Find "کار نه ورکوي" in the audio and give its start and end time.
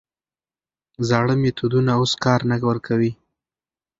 2.23-3.11